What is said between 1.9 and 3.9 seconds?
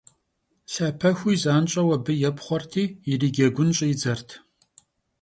abı yêpxhuerti yiricegun